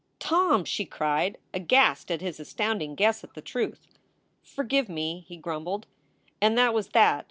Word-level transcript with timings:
"Tom!" 0.17 0.65
she 0.65 0.83
cried, 0.83 1.37
aghast 1.53 2.09
at 2.09 2.21
his 2.21 2.39
astounding 2.39 2.95
guess 2.95 3.23
at 3.23 3.35
the 3.35 3.39
truth. 3.41 3.85
"Forgive 4.41 4.89
me!" 4.89 5.23
he 5.27 5.37
grumbled. 5.37 5.85
And 6.41 6.57
that 6.57 6.73
was 6.73 6.87
that. 6.87 7.19